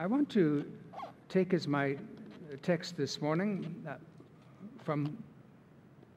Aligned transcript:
I 0.00 0.06
want 0.06 0.30
to 0.30 0.64
take 1.28 1.52
as 1.52 1.66
my 1.66 1.96
text 2.62 2.96
this 2.96 3.20
morning 3.20 3.74
uh, 3.84 3.94
from 4.84 5.18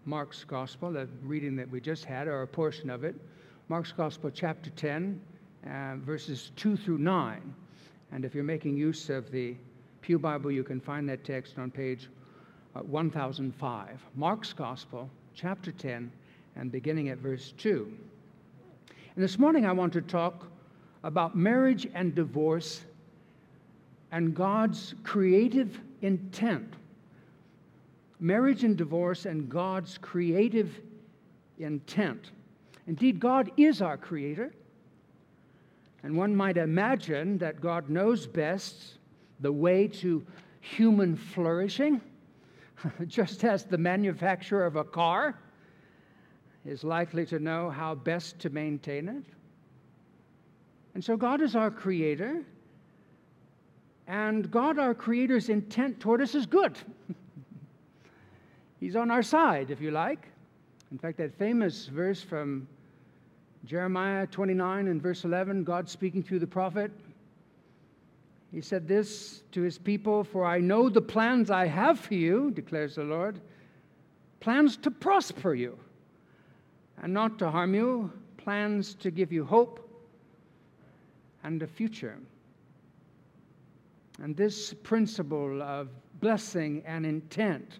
Mark's 0.05 0.43
Gospel, 0.43 0.91
the 0.91 1.07
reading 1.23 1.55
that 1.55 1.67
we 1.67 1.81
just 1.81 2.05
had, 2.05 2.27
or 2.27 2.43
a 2.43 2.47
portion 2.47 2.91
of 2.91 3.03
it. 3.03 3.15
Mark's 3.69 3.91
Gospel, 3.91 4.29
chapter 4.29 4.69
10, 4.69 5.19
uh, 5.65 5.95
verses 5.95 6.51
2 6.57 6.77
through 6.77 6.99
9. 6.99 7.55
And 8.11 8.23
if 8.23 8.35
you're 8.35 8.43
making 8.43 8.77
use 8.77 9.09
of 9.09 9.31
the 9.31 9.55
Pew 10.01 10.19
Bible, 10.19 10.51
you 10.51 10.63
can 10.63 10.79
find 10.79 11.09
that 11.09 11.23
text 11.23 11.57
on 11.57 11.71
page 11.71 12.07
uh, 12.75 12.81
1005. 12.81 13.99
Mark's 14.15 14.53
Gospel, 14.53 15.09
chapter 15.33 15.71
10, 15.71 16.11
and 16.55 16.71
beginning 16.71 17.09
at 17.09 17.17
verse 17.17 17.51
2. 17.57 17.91
And 19.15 19.23
this 19.23 19.39
morning 19.39 19.65
I 19.65 19.71
want 19.71 19.91
to 19.93 20.01
talk 20.01 20.45
about 21.03 21.35
marriage 21.35 21.87
and 21.95 22.13
divorce 22.13 22.85
and 24.11 24.35
God's 24.35 24.93
creative 25.03 25.79
intent. 26.01 26.73
Marriage 28.19 28.63
and 28.63 28.77
divorce 28.77 29.25
and 29.25 29.49
God's 29.49 29.97
creative 29.97 30.79
intent. 31.59 32.31
Indeed, 32.87 33.19
God 33.19 33.51
is 33.57 33.81
our 33.81 33.97
creator. 33.97 34.53
And 36.03 36.15
one 36.15 36.35
might 36.35 36.57
imagine 36.57 37.37
that 37.39 37.61
God 37.61 37.89
knows 37.89 38.27
best 38.27 38.97
the 39.39 39.51
way 39.51 39.87
to 39.87 40.25
human 40.59 41.15
flourishing, 41.15 42.01
just 43.07 43.43
as 43.43 43.65
the 43.65 43.77
manufacturer 43.77 44.65
of 44.65 44.75
a 44.75 44.83
car 44.83 45.39
is 46.65 46.83
likely 46.83 47.25
to 47.25 47.39
know 47.39 47.69
how 47.69 47.95
best 47.95 48.39
to 48.39 48.49
maintain 48.49 49.09
it. 49.09 49.23
And 50.93 51.03
so, 51.03 51.15
God 51.17 51.41
is 51.41 51.55
our 51.55 51.71
creator, 51.71 52.43
and 54.07 54.49
God, 54.51 54.79
our 54.79 54.93
creator's 54.93 55.49
intent 55.49 55.99
toward 55.99 56.21
us 56.21 56.35
is 56.35 56.45
good. 56.45 56.77
He's 58.79 58.95
on 58.95 59.11
our 59.11 59.23
side, 59.23 59.71
if 59.71 59.79
you 59.79 59.91
like. 59.91 60.27
In 60.91 60.97
fact, 60.97 61.17
that 61.19 61.37
famous 61.37 61.85
verse 61.85 62.21
from 62.21 62.67
Jeremiah 63.65 64.25
29 64.27 64.87
and 64.87 65.01
verse 65.01 65.23
11, 65.23 65.63
God 65.63 65.87
speaking 65.87 66.23
through 66.23 66.39
the 66.39 66.47
prophet, 66.47 66.91
he 68.51 68.59
said 68.59 68.87
this 68.87 69.43
to 69.51 69.61
his 69.61 69.77
people 69.77 70.23
For 70.23 70.45
I 70.45 70.59
know 70.59 70.89
the 70.89 71.01
plans 71.01 71.49
I 71.49 71.67
have 71.67 71.99
for 71.99 72.15
you, 72.15 72.51
declares 72.51 72.95
the 72.95 73.03
Lord, 73.03 73.39
plans 74.39 74.75
to 74.77 74.91
prosper 74.91 75.53
you 75.53 75.77
and 77.01 77.13
not 77.13 77.39
to 77.39 77.49
harm 77.49 77.73
you, 77.73 78.11
plans 78.37 78.95
to 78.95 79.11
give 79.11 79.31
you 79.31 79.45
hope 79.45 79.87
and 81.43 81.61
a 81.61 81.67
future. 81.67 82.17
And 84.21 84.37
this 84.37 84.73
principle 84.83 85.63
of 85.63 85.89
blessing 86.19 86.83
and 86.85 87.05
intent 87.05 87.79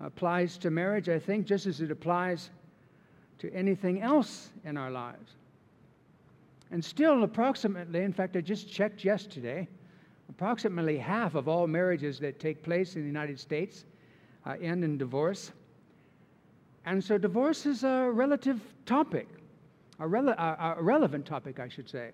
applies 0.00 0.56
to 0.58 0.70
marriage, 0.70 1.08
I 1.08 1.18
think, 1.18 1.46
just 1.46 1.66
as 1.66 1.80
it 1.80 1.90
applies 1.90 2.50
to 3.38 3.52
anything 3.52 4.00
else 4.00 4.50
in 4.64 4.76
our 4.76 4.90
lives. 4.90 5.32
And 6.70 6.84
still, 6.84 7.24
approximately, 7.24 8.02
in 8.02 8.12
fact, 8.12 8.36
I 8.36 8.40
just 8.40 8.70
checked 8.70 9.04
yesterday, 9.04 9.68
approximately 10.28 10.96
half 10.96 11.34
of 11.34 11.48
all 11.48 11.66
marriages 11.66 12.20
that 12.20 12.38
take 12.38 12.62
place 12.62 12.94
in 12.94 13.02
the 13.02 13.08
United 13.08 13.40
States 13.40 13.84
uh, 14.46 14.54
end 14.60 14.84
in 14.84 14.96
divorce. 14.96 15.50
And 16.86 17.02
so, 17.02 17.18
divorce 17.18 17.66
is 17.66 17.82
a 17.82 18.10
relative 18.12 18.60
topic, 18.86 19.26
a, 19.98 20.04
rele- 20.04 20.38
a, 20.38 20.76
a 20.78 20.82
relevant 20.82 21.26
topic, 21.26 21.58
I 21.58 21.68
should 21.68 21.88
say. 21.88 22.10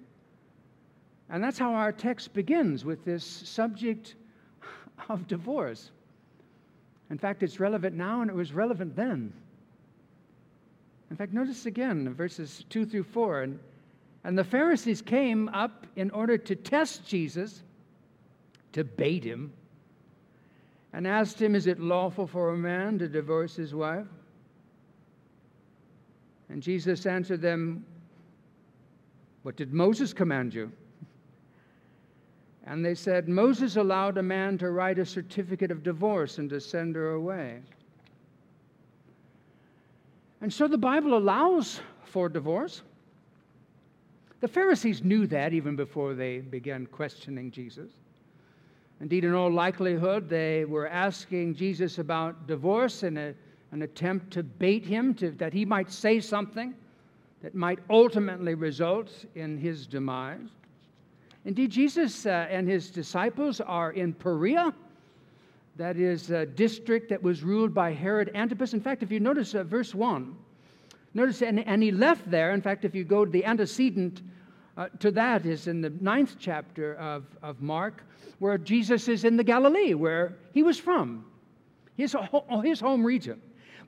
And 1.30 1.42
that's 1.42 1.58
how 1.58 1.74
our 1.74 1.92
text 1.92 2.34
begins 2.34 2.84
with 2.84 3.04
this 3.04 3.24
subject 3.24 4.16
of 5.08 5.28
divorce. 5.28 5.92
In 7.10 7.18
fact, 7.18 7.42
it's 7.42 7.60
relevant 7.60 7.96
now 7.96 8.20
and 8.20 8.30
it 8.30 8.36
was 8.36 8.52
relevant 8.52 8.96
then. 8.96 9.32
In 11.10 11.16
fact, 11.16 11.32
notice 11.32 11.66
again 11.66 12.12
verses 12.14 12.64
2 12.70 12.84
through 12.84 13.04
4. 13.04 13.42
And, 13.42 13.58
and 14.24 14.36
the 14.36 14.44
Pharisees 14.44 15.02
came 15.02 15.48
up 15.50 15.86
in 15.96 16.10
order 16.10 16.36
to 16.36 16.56
test 16.56 17.06
Jesus, 17.06 17.62
to 18.72 18.84
bait 18.84 19.24
him, 19.24 19.52
and 20.92 21.06
asked 21.06 21.40
him, 21.40 21.54
Is 21.54 21.68
it 21.68 21.78
lawful 21.78 22.26
for 22.26 22.50
a 22.50 22.56
man 22.56 22.98
to 22.98 23.08
divorce 23.08 23.54
his 23.54 23.74
wife? 23.74 24.06
And 26.48 26.60
Jesus 26.60 27.06
answered 27.06 27.40
them, 27.40 27.84
What 29.42 29.56
did 29.56 29.72
Moses 29.72 30.12
command 30.12 30.54
you? 30.54 30.72
And 32.70 32.84
they 32.84 32.94
said, 32.94 33.28
Moses 33.28 33.74
allowed 33.74 34.16
a 34.16 34.22
man 34.22 34.56
to 34.58 34.70
write 34.70 35.00
a 35.00 35.04
certificate 35.04 35.72
of 35.72 35.82
divorce 35.82 36.38
and 36.38 36.48
to 36.50 36.60
send 36.60 36.94
her 36.94 37.14
away. 37.14 37.58
And 40.40 40.52
so 40.52 40.68
the 40.68 40.78
Bible 40.78 41.18
allows 41.18 41.80
for 42.04 42.28
divorce. 42.28 42.82
The 44.38 44.46
Pharisees 44.46 45.02
knew 45.02 45.26
that 45.26 45.52
even 45.52 45.74
before 45.74 46.14
they 46.14 46.38
began 46.38 46.86
questioning 46.86 47.50
Jesus. 47.50 47.90
Indeed, 49.00 49.24
in 49.24 49.34
all 49.34 49.50
likelihood, 49.50 50.28
they 50.28 50.64
were 50.64 50.86
asking 50.86 51.56
Jesus 51.56 51.98
about 51.98 52.46
divorce 52.46 53.02
in 53.02 53.16
a, 53.16 53.34
an 53.72 53.82
attempt 53.82 54.30
to 54.34 54.44
bait 54.44 54.86
him, 54.86 55.12
to, 55.14 55.32
that 55.32 55.52
he 55.52 55.64
might 55.64 55.90
say 55.90 56.20
something 56.20 56.76
that 57.42 57.52
might 57.52 57.80
ultimately 57.90 58.54
result 58.54 59.24
in 59.34 59.58
his 59.58 59.88
demise. 59.88 60.50
Indeed, 61.44 61.70
Jesus 61.70 62.26
uh, 62.26 62.46
and 62.50 62.68
his 62.68 62.90
disciples 62.90 63.60
are 63.60 63.92
in 63.92 64.12
Perea. 64.12 64.74
That 65.76 65.96
is 65.96 66.30
a 66.30 66.44
district 66.44 67.08
that 67.08 67.22
was 67.22 67.42
ruled 67.42 67.72
by 67.72 67.92
Herod 67.92 68.30
Antipas. 68.34 68.74
In 68.74 68.80
fact, 68.80 69.02
if 69.02 69.10
you 69.10 69.20
notice 69.20 69.54
uh, 69.54 69.64
verse 69.64 69.94
1, 69.94 70.36
notice, 71.14 71.40
and, 71.40 71.66
and 71.66 71.82
he 71.82 71.90
left 71.90 72.30
there. 72.30 72.52
In 72.52 72.60
fact, 72.60 72.84
if 72.84 72.94
you 72.94 73.04
go 73.04 73.24
to 73.24 73.30
the 73.30 73.44
antecedent 73.44 74.20
uh, 74.76 74.88
to 74.98 75.10
that, 75.12 75.46
is 75.46 75.66
in 75.66 75.80
the 75.80 75.90
ninth 76.00 76.36
chapter 76.38 76.94
of, 76.96 77.24
of 77.42 77.62
Mark, 77.62 78.04
where 78.38 78.58
Jesus 78.58 79.08
is 79.08 79.24
in 79.24 79.36
the 79.36 79.44
Galilee, 79.44 79.94
where 79.94 80.36
he 80.52 80.62
was 80.62 80.78
from, 80.78 81.24
his, 81.96 82.14
his 82.62 82.80
home 82.80 83.04
region. 83.04 83.40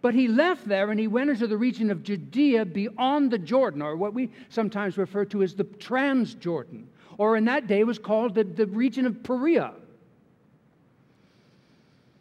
But 0.02 0.14
he 0.14 0.28
left 0.28 0.68
there 0.68 0.90
and 0.90 1.00
he 1.00 1.06
went 1.06 1.30
into 1.30 1.46
the 1.46 1.56
region 1.56 1.90
of 1.90 2.02
Judea 2.02 2.66
beyond 2.66 3.30
the 3.30 3.38
Jordan, 3.38 3.80
or 3.80 3.96
what 3.96 4.12
we 4.12 4.30
sometimes 4.50 4.98
refer 4.98 5.24
to 5.26 5.42
as 5.42 5.54
the 5.54 5.64
Transjordan 5.64 6.88
or 7.18 7.36
in 7.36 7.44
that 7.44 7.66
day 7.66 7.84
was 7.84 7.98
called 7.98 8.34
the, 8.34 8.44
the 8.44 8.66
region 8.66 9.06
of 9.06 9.22
Perea. 9.22 9.72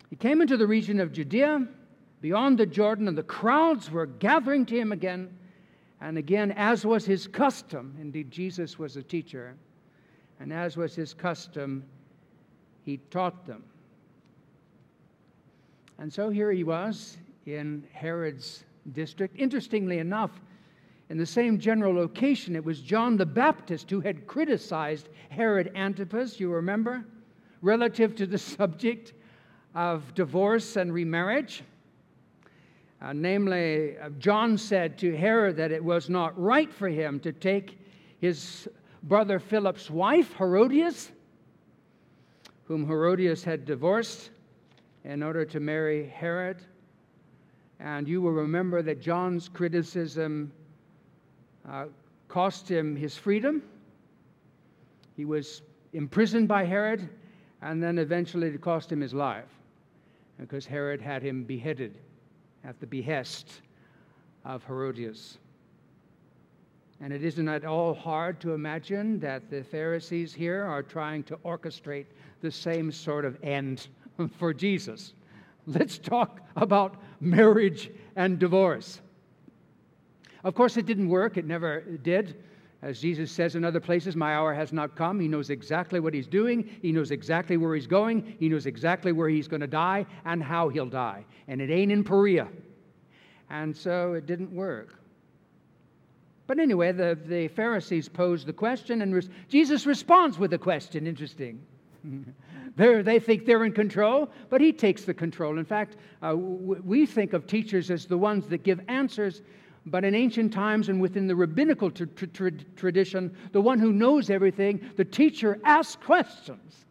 He 0.09 0.16
came 0.16 0.42
into 0.42 0.58
the 0.58 0.68
region 0.68 1.00
of 1.00 1.14
Judea, 1.14 1.68
beyond 2.19 2.58
the 2.58 2.66
Jordan, 2.66 3.08
and 3.08 3.18
the 3.18 3.24
crowds 3.24 3.90
were 3.90 4.06
gathering 4.06 4.66
to 4.68 4.78
him 4.78 4.92
again 4.92 5.36
and 6.02 6.18
again, 6.18 6.52
as 6.52 6.86
was 6.86 7.06
his 7.06 7.28
custom. 7.28 7.96
Indeed, 8.02 8.31
Jesus 8.31 8.78
was 8.78 8.98
a 8.98 9.03
teacher, 9.03 9.56
and 10.40 10.52
as 10.52 10.75
was 10.75 10.96
his 10.96 11.13
custom, 11.13 11.84
he 12.84 12.98
taught 13.09 13.46
them. 13.46 13.63
And 16.00 16.12
so 16.12 16.30
here 16.30 16.52
he 16.52 16.63
was 16.63 17.18
in 17.46 17.84
Herod's 17.91 18.63
district. 18.94 19.38
Interestingly 19.38 20.00
enough, 20.00 20.31
in 21.09 21.18
the 21.18 21.25
same 21.25 21.59
general 21.59 21.94
location, 21.94 22.56
it 22.56 22.63
was 22.63 22.79
John 22.81 23.18
the 23.18 23.25
Baptist 23.25 23.90
who 23.90 24.00
had 24.00 24.28
criticized 24.28 25.09
Herod 25.29 25.72
Antipas, 25.75 26.40
you 26.40 26.51
remember, 26.51 27.06
relative 27.62 28.16
to 28.16 28.25
the 28.25 28.38
subject 28.57 29.13
of 29.75 30.13
divorce 30.13 30.75
and 30.78 30.94
remarriage. 30.94 31.63
Uh, 33.01 33.13
namely, 33.13 33.97
uh, 33.97 34.09
John 34.19 34.57
said 34.57 34.97
to 35.00 35.16
Herod 35.16 35.57
that 35.57 35.72
it 35.72 35.84
was 35.84 36.09
not 36.09 36.40
right 36.40 36.72
for 36.72 36.88
him 36.88 37.19
to 37.22 37.31
take 37.31 37.80
his 38.19 38.69
brother 39.03 39.40
Philip's 39.40 39.90
wife, 39.90 40.33
Herodias, 40.38 41.12
whom 42.66 42.86
Herodias 42.86 43.44
had 43.44 43.66
divorced 43.66 44.30
in 45.04 45.24
order 45.24 45.44
to 45.45 45.60
marry 45.60 46.07
Herod. 46.07 46.62
And 47.81 48.07
you 48.07 48.22
will 48.22 48.31
remember 48.31 48.83
that 48.83 49.01
John's 49.01 49.50
criticism 49.50 50.51
uh, 51.68 51.86
cost 52.28 52.69
him 52.69 52.95
his 52.95 53.18
freedom. 53.18 53.63
He 55.18 55.25
was 55.25 55.63
imprisoned 55.92 56.48
by 56.48 56.63
Herod, 56.63 57.10
and 57.62 57.81
then 57.81 57.98
eventually 57.98 58.48
it 58.48 58.62
cost 58.62 58.92
him 58.92 59.01
his 59.01 59.16
life 59.16 59.50
because 60.39 60.66
Herod 60.66 61.01
had 61.01 61.24
him 61.24 61.44
beheaded 61.44 61.98
at 62.63 62.80
the 62.80 62.86
behest 62.86 63.62
of 64.45 64.63
Herodias. 64.63 65.39
And 67.00 67.12
it 67.12 67.24
isn't 67.24 67.50
at 67.50 67.66
all 67.66 67.95
hard 67.95 68.39
to 68.42 68.54
imagine 68.54 69.19
that 69.22 69.50
the 69.50 69.63
Pharisees 69.63 70.36
here 70.36 70.63
are 70.63 70.83
trying 70.83 71.24
to 71.24 71.38
orchestrate 71.38 72.06
the 72.42 72.51
same 72.51 72.92
sort 72.92 73.25
of 73.25 73.38
end 73.44 73.88
for 74.38 74.54
Jesus. 74.54 75.13
Let's 75.66 75.98
talk 75.98 76.42
about 76.56 76.96
marriage 77.19 77.92
and 78.16 78.40
divorce. 78.40 79.02
Of 80.44 80.56
course, 80.56 80.78
it 80.78 80.86
didn't 80.86 81.10
work, 81.10 81.38
it 81.38 81.46
never 81.46 81.81
did. 81.81 82.44
As 82.81 83.00
Jesus 83.00 83.31
says 83.31 83.56
in 83.56 83.63
other 83.63 83.80
places, 83.80 84.16
my 84.16 84.34
hour 84.34 84.56
has 84.56 84.74
not 84.74 84.96
come. 84.96 85.19
He 85.19 85.28
knows 85.28 85.52
exactly 85.52 86.00
what 86.00 86.16
he's 86.16 86.25
doing. 86.25 86.68
He 86.81 86.92
knows 86.92 87.12
exactly 87.12 87.58
where 87.58 87.75
he's 87.75 87.86
going. 87.86 88.36
He 88.40 88.50
knows 88.50 88.66
exactly 88.66 89.12
where 89.12 89.30
he's 89.30 89.48
going 89.48 89.62
to 89.62 89.68
die 89.68 90.08
and 90.25 90.42
how 90.42 90.69
he'll 90.69 90.88
die. 90.88 91.24
And 91.48 91.62
it 91.62 91.69
ain't 91.69 91.92
in 91.92 92.04
Perea. 92.04 92.48
And 93.52 93.75
so 93.75 94.14
it 94.14 94.25
didn't 94.25 94.52
work. 94.52 94.96
But 96.48 96.57
anyway, 96.57 96.92
the, 96.92 97.18
the 97.28 97.50
Pharisees 97.50 98.10
pose 98.10 98.44
the 98.44 98.54
question, 98.54 99.04
and 99.04 99.30
Jesus 99.48 99.86
responds 99.86 100.40
with 100.40 100.52
a 100.54 100.57
question. 100.57 101.06
Interesting. 101.06 101.62
they 102.75 103.19
think 103.19 103.45
they're 103.45 103.65
in 103.65 103.73
control, 103.73 104.29
but 104.50 104.62
he 104.62 104.71
takes 104.71 105.03
the 105.03 105.13
control. 105.13 105.57
In 105.57 105.65
fact, 105.65 105.97
uh, 106.21 106.29
w- 106.29 106.81
we 106.83 107.06
think 107.06 107.33
of 107.33 107.45
teachers 107.45 107.91
as 107.91 108.06
the 108.06 108.18
ones 108.18 108.47
that 108.47 108.63
give 108.63 108.79
answers 108.88 109.41
but 109.85 110.06
in 110.06 110.13
ancient 110.13 110.53
times 110.53 110.89
and 110.89 111.01
within 111.01 111.27
the 111.27 111.35
rabbinical 111.35 111.89
tra- 111.89 112.06
tra- 112.07 112.51
tradition, 112.75 113.35
the 113.51 113.62
one 113.62 113.79
who 113.79 113.91
knows 113.91 114.29
everything, 114.29 114.79
the 114.95 115.06
teacher 115.06 115.59
asks 115.63 115.95
questions, 115.95 116.85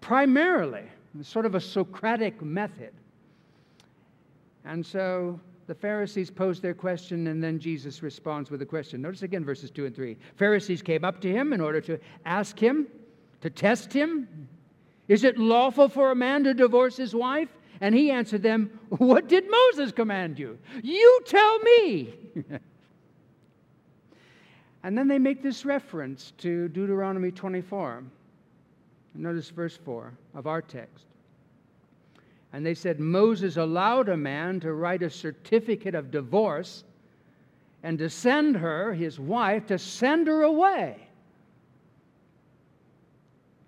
primarily, 0.00 0.84
sort 1.22 1.46
of 1.46 1.54
a 1.54 1.60
Socratic 1.60 2.40
method. 2.42 2.92
And 4.64 4.84
so 4.84 5.38
the 5.66 5.74
Pharisees 5.74 6.30
pose 6.30 6.60
their 6.60 6.74
question, 6.74 7.26
and 7.26 7.42
then 7.42 7.58
Jesus 7.58 8.02
responds 8.02 8.50
with 8.50 8.62
a 8.62 8.66
question. 8.66 9.02
Notice 9.02 9.22
again 9.22 9.44
verses 9.44 9.70
2 9.70 9.86
and 9.86 9.94
3. 9.94 10.16
Pharisees 10.36 10.82
came 10.82 11.04
up 11.04 11.20
to 11.20 11.30
him 11.30 11.52
in 11.52 11.60
order 11.60 11.80
to 11.82 11.98
ask 12.24 12.58
him, 12.58 12.86
to 13.42 13.50
test 13.50 13.92
him. 13.92 14.48
Is 15.08 15.24
it 15.24 15.38
lawful 15.38 15.88
for 15.88 16.10
a 16.10 16.16
man 16.16 16.44
to 16.44 16.54
divorce 16.54 16.96
his 16.96 17.14
wife? 17.14 17.48
And 17.80 17.94
he 17.94 18.10
answered 18.10 18.42
them, 18.42 18.78
What 18.88 19.28
did 19.28 19.44
Moses 19.50 19.92
command 19.92 20.38
you? 20.38 20.58
You 20.82 21.20
tell 21.26 21.58
me. 21.60 22.14
and 24.82 24.96
then 24.96 25.08
they 25.08 25.18
make 25.18 25.42
this 25.42 25.64
reference 25.64 26.32
to 26.38 26.68
Deuteronomy 26.68 27.30
24. 27.30 28.02
Notice 29.14 29.50
verse 29.50 29.76
4 29.76 30.12
of 30.34 30.46
our 30.46 30.62
text. 30.62 31.04
And 32.52 32.64
they 32.64 32.74
said, 32.74 33.00
Moses 33.00 33.56
allowed 33.56 34.08
a 34.08 34.16
man 34.16 34.60
to 34.60 34.72
write 34.72 35.02
a 35.02 35.10
certificate 35.10 35.94
of 35.94 36.10
divorce 36.10 36.84
and 37.82 37.98
to 37.98 38.08
send 38.08 38.56
her, 38.56 38.94
his 38.94 39.20
wife, 39.20 39.66
to 39.66 39.78
send 39.78 40.26
her 40.26 40.42
away. 40.42 41.05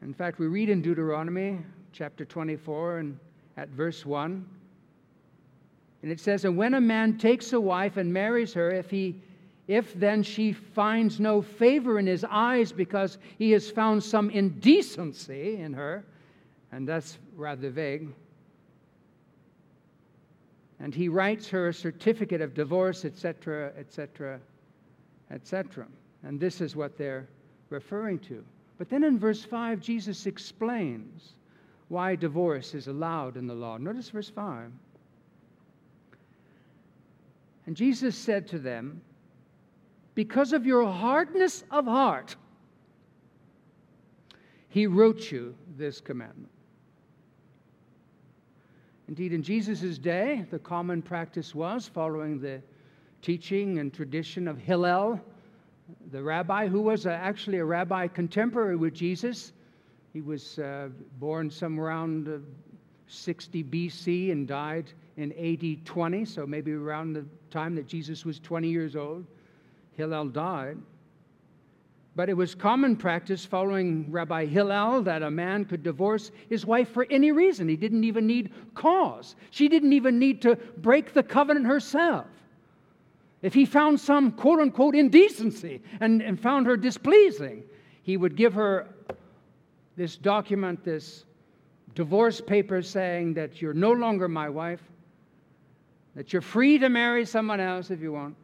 In 0.08 0.14
fact, 0.14 0.38
we 0.38 0.46
read 0.46 0.70
in 0.70 0.80
Deuteronomy 0.80 1.58
chapter 1.92 2.24
24 2.24 2.96
and 2.96 3.18
at 3.58 3.68
verse 3.68 4.06
1. 4.06 4.42
And 6.02 6.10
it 6.10 6.18
says, 6.18 6.46
And 6.46 6.56
when 6.56 6.72
a 6.72 6.80
man 6.80 7.18
takes 7.18 7.52
a 7.52 7.60
wife 7.60 7.98
and 7.98 8.10
marries 8.10 8.54
her, 8.54 8.70
if 8.70 8.88
he 8.88 9.20
if 9.66 9.92
then 9.92 10.22
she 10.22 10.54
finds 10.54 11.20
no 11.20 11.42
favor 11.42 11.98
in 11.98 12.06
his 12.06 12.24
eyes 12.24 12.72
because 12.72 13.18
he 13.36 13.50
has 13.50 13.70
found 13.70 14.02
some 14.02 14.30
indecency 14.30 15.58
in 15.58 15.74
her, 15.74 16.06
and 16.72 16.88
that's 16.88 17.18
rather 17.36 17.68
vague, 17.68 18.08
and 20.80 20.94
he 20.94 21.10
writes 21.10 21.50
her 21.50 21.68
a 21.68 21.74
certificate 21.74 22.40
of 22.40 22.54
divorce, 22.54 23.04
etc., 23.04 23.74
etc., 23.76 24.40
etc. 25.30 25.86
And 26.22 26.40
this 26.40 26.62
is 26.62 26.74
what 26.74 26.96
they're 26.96 27.28
referring 27.68 28.20
to. 28.20 28.42
But 28.78 28.88
then 28.88 29.02
in 29.02 29.18
verse 29.18 29.44
5, 29.44 29.80
Jesus 29.80 30.26
explains 30.26 31.34
why 31.88 32.14
divorce 32.14 32.74
is 32.74 32.86
allowed 32.86 33.36
in 33.36 33.46
the 33.46 33.54
law. 33.54 33.76
Notice 33.76 34.08
verse 34.08 34.30
5. 34.30 34.70
And 37.66 37.76
Jesus 37.76 38.16
said 38.16 38.46
to 38.48 38.58
them, 38.58 39.02
Because 40.14 40.52
of 40.52 40.64
your 40.64 40.86
hardness 40.86 41.64
of 41.70 41.84
heart, 41.84 42.36
he 44.68 44.86
wrote 44.86 45.30
you 45.30 45.54
this 45.76 46.00
commandment. 46.00 46.52
Indeed, 49.08 49.32
in 49.32 49.42
Jesus' 49.42 49.98
day, 49.98 50.44
the 50.50 50.58
common 50.58 51.00
practice 51.02 51.54
was 51.54 51.88
following 51.88 52.38
the 52.38 52.62
teaching 53.22 53.78
and 53.78 53.92
tradition 53.92 54.46
of 54.46 54.58
Hillel, 54.58 55.20
the 56.10 56.22
rabbi, 56.22 56.68
who 56.68 56.82
was 56.82 57.06
actually 57.06 57.58
a 57.58 57.64
rabbi 57.64 58.06
contemporary 58.06 58.76
with 58.76 58.94
Jesus. 58.94 59.52
He 60.12 60.20
was 60.20 60.58
uh, 60.58 60.88
born 61.18 61.50
somewhere 61.50 61.86
around 61.86 62.28
uh, 62.28 62.38
60 63.08 63.64
BC 63.64 64.32
and 64.32 64.46
died 64.46 64.92
in 65.16 65.32
AD 65.32 65.84
20, 65.84 66.24
so 66.24 66.46
maybe 66.46 66.72
around 66.72 67.14
the 67.14 67.24
time 67.50 67.74
that 67.74 67.86
Jesus 67.86 68.24
was 68.24 68.38
20 68.38 68.68
years 68.68 68.96
old. 68.96 69.26
Hillel 69.96 70.28
died. 70.28 70.78
But 72.14 72.28
it 72.28 72.36
was 72.36 72.54
common 72.54 72.96
practice 72.96 73.44
following 73.44 74.10
Rabbi 74.10 74.46
Hillel 74.46 75.02
that 75.02 75.22
a 75.22 75.30
man 75.30 75.64
could 75.64 75.82
divorce 75.82 76.32
his 76.48 76.66
wife 76.66 76.88
for 76.88 77.06
any 77.10 77.30
reason. 77.30 77.68
He 77.68 77.76
didn't 77.76 78.04
even 78.04 78.26
need 78.26 78.52
cause. 78.74 79.36
She 79.50 79.68
didn't 79.68 79.92
even 79.92 80.18
need 80.18 80.42
to 80.42 80.56
break 80.78 81.14
the 81.14 81.22
covenant 81.22 81.66
herself. 81.66 82.26
If 83.42 83.54
he 83.54 83.64
found 83.64 84.00
some 84.00 84.32
quote 84.32 84.60
unquote 84.60 84.94
indecency 84.94 85.82
and, 86.00 86.22
and 86.22 86.40
found 86.40 86.66
her 86.66 86.76
displeasing, 86.76 87.62
he 88.02 88.16
would 88.16 88.36
give 88.36 88.54
her 88.54 88.88
this 89.96 90.16
document, 90.16 90.84
this 90.84 91.24
divorce 91.94 92.40
paper 92.40 92.82
saying 92.82 93.34
that 93.34 93.60
you're 93.60 93.74
no 93.74 93.92
longer 93.92 94.28
my 94.28 94.48
wife, 94.48 94.82
that 96.14 96.32
you're 96.32 96.42
free 96.42 96.78
to 96.78 96.88
marry 96.88 97.24
someone 97.24 97.60
else 97.60 97.90
if 97.90 98.00
you 98.00 98.12
want. 98.12 98.34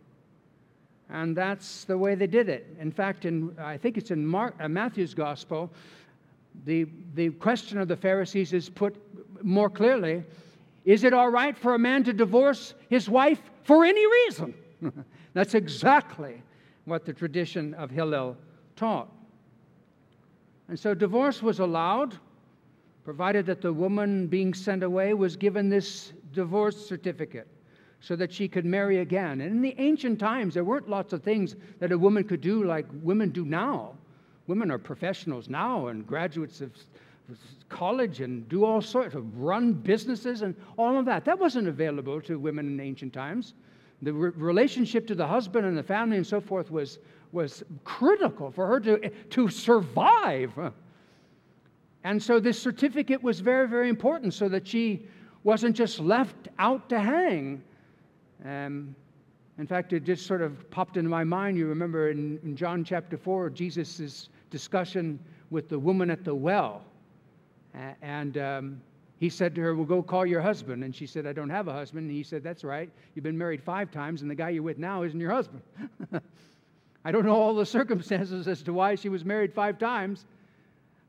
And 1.11 1.37
that's 1.37 1.85
the 1.85 1.99
way 1.99 2.15
they 2.15 2.27
did 2.27 2.49
it. 2.49 2.77
In 2.81 2.91
fact, 2.91 3.25
in, 3.25 3.55
I 3.59 3.77
think 3.77 3.97
it's 3.97 4.11
in 4.11 4.27
Mark, 4.27 4.55
uh, 4.59 4.69
Matthew's 4.69 5.15
gospel, 5.15 5.71
the, 6.65 6.87
the 7.15 7.31
question 7.31 7.79
of 7.79 7.89
the 7.89 7.97
Pharisees 7.97 8.53
is 8.53 8.69
put 8.69 8.97
more 9.43 9.69
clearly 9.69 10.25
Is 10.85 11.05
it 11.05 11.13
all 11.13 11.29
right 11.29 11.57
for 11.57 11.75
a 11.75 11.79
man 11.79 12.05
to 12.05 12.13
divorce 12.13 12.75
his 12.89 13.09
wife 13.09 13.41
for 13.65 13.85
any 13.85 14.07
reason? 14.07 14.55
that's 15.33 15.55
exactly 15.55 16.43
what 16.85 17.05
the 17.05 17.13
tradition 17.13 17.75
of 17.75 17.91
Hillel 17.91 18.37
taught. 18.77 19.09
And 20.69 20.79
so 20.79 20.95
divorce 20.95 21.43
was 21.43 21.59
allowed, 21.59 22.19
provided 23.05 23.47
that 23.47 23.61
the 23.61 23.73
woman 23.73 24.27
being 24.27 24.55
sent 24.55 24.83
away 24.83 25.15
was 25.15 25.37
given 25.37 25.69
this 25.69 26.13
divorce 26.33 26.87
certificate 26.87 27.47
so 28.01 28.17
that 28.17 28.33
she 28.33 28.49
could 28.49 28.65
marry 28.65 28.99
again. 28.99 29.41
And 29.41 29.51
in 29.51 29.63
the 29.63 29.75
ancient 29.79 30.19
times, 30.19 30.55
there 30.55 30.65
weren't 30.65 30.89
lots 30.89 31.13
of 31.13 31.23
things 31.23 31.57
that 31.81 31.93
a 31.93 31.99
woman 31.99 32.25
could 32.25 32.41
do 32.41 32.65
like 32.65 32.87
women 33.03 33.31
do 33.31 33.45
now. 33.45 33.95
Women 34.47 34.71
are 34.71 34.79
professionals 34.79 35.49
now 35.49 35.87
and 35.87 36.07
graduates 36.07 36.61
of 36.61 36.73
college 37.71 38.21
and 38.21 38.47
do 38.49 38.65
all 38.65 38.83
sorts 38.83 39.15
of 39.15 39.39
run 39.39 39.73
businesses 39.73 40.43
and 40.43 40.55
all 40.77 40.99
of 40.99 41.07
that. 41.07 41.25
That 41.25 41.39
wasn't 41.39 41.69
available 41.69 42.21
to 42.23 42.39
women 42.39 42.67
in 42.67 42.81
ancient 42.81 43.15
times. 43.15 43.55
The 44.05 44.13
re- 44.13 44.31
relationship 44.37 45.07
to 45.09 45.15
the 45.15 45.27
husband 45.27 45.67
and 45.67 45.77
the 45.77 45.83
family 45.83 46.17
and 46.17 46.27
so 46.27 46.41
forth 46.41 46.71
was, 46.71 46.99
was 47.33 47.63
critical 47.85 48.51
for 48.51 48.67
her 48.67 48.81
to, 48.81 49.09
to 49.09 49.49
survive. 49.49 50.53
And 52.05 52.23
so 52.23 52.39
this 52.39 52.61
certificate 52.61 53.23
was 53.23 53.41
very, 53.41 53.67
very 53.67 53.89
important 53.89 54.35
so 54.35 54.49
that 54.51 54.67
she 54.69 55.07
wasn't 55.43 55.75
just 55.75 56.01
left 56.01 56.49
out 56.59 56.89
to 56.91 57.01
hang. 57.01 57.63
Um, 58.45 58.95
in 59.59 59.67
fact, 59.67 59.93
it 59.93 60.05
just 60.05 60.27
sort 60.27 60.43
of 60.43 60.69
popped 60.71 60.97
into 60.97 61.09
my 61.09 61.25
mind. 61.25 61.57
You 61.57 61.67
remember 61.67 62.11
in, 62.11 62.39
in 62.43 62.57
John 62.57 62.85
chapter 62.85 63.17
4, 63.17 63.51
Jesus' 63.51 64.29
discussion 64.51 65.19
with 65.51 65.69
the 65.69 65.79
woman 65.79 66.11
at 66.11 66.25
the 66.25 66.35
well. 66.35 66.83
And 68.03 68.39
um, 68.39 68.81
he 69.19 69.29
said 69.29 69.55
to 69.55 69.61
her, 69.61 69.75
Well, 69.75 69.85
go 69.85 70.03
call 70.03 70.27
your 70.27 70.41
husband. 70.41 70.85
And 70.85 70.95
she 70.95 71.07
said, 71.07 71.27
I 71.27 71.33
don't 71.33 71.51
have 71.51 71.69
a 71.69 71.73
husband. 71.73 72.09
And 72.09 72.17
he 72.17 72.23
said, 72.23 72.43
That's 72.43 72.65
right. 72.65 72.91
You've 73.15 73.23
been 73.23 73.39
married 73.39 73.63
five 73.63 73.91
times, 73.91 74.23
and 74.23 74.31
the 74.31 74.35
guy 74.35 74.51
you're 74.51 74.63
with 74.63 74.79
now 74.79 75.03
isn't 75.03 75.19
your 75.19 75.33
husband. 75.33 75.63
I 77.05 77.13
don't 77.13 77.25
know 77.25 77.37
all 77.37 77.55
the 77.55 77.67
circumstances 77.67 78.49
as 78.49 78.63
to 78.63 78.73
why 78.73 78.95
she 78.95 79.09
was 79.09 79.25
married 79.25 79.53
five 79.53 79.79
times. 79.79 80.27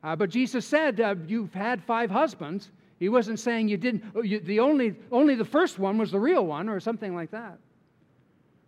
Uh, 0.04 0.14
but 0.14 0.30
Jesus 0.30 0.64
said, 0.66 1.00
uh, 1.00 1.14
You've 1.26 1.54
had 1.54 1.82
five 1.82 2.10
husbands. 2.10 2.70
He 2.98 3.08
wasn't 3.08 3.38
saying 3.38 3.68
you 3.68 3.76
didn't, 3.76 4.04
oh, 4.14 4.22
you, 4.22 4.40
the 4.40 4.60
only, 4.60 4.94
only 5.12 5.34
the 5.34 5.44
first 5.44 5.78
one 5.78 5.98
was 5.98 6.10
the 6.10 6.20
real 6.20 6.46
one 6.46 6.68
or 6.68 6.80
something 6.80 7.14
like 7.14 7.30
that. 7.32 7.58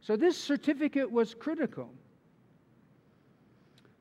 So 0.02 0.16
this 0.16 0.36
certificate 0.36 1.10
was 1.10 1.34
critical. 1.34 1.88